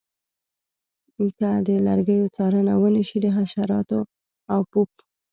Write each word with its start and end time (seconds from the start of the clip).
که 1.37 1.49
د 1.67 1.69
لرګیو 1.87 2.31
څارنه 2.35 2.73
ونشي 2.81 3.17
د 3.21 3.25
حشراتو 3.37 3.99
او 4.53 4.61
پوپ 4.71 4.91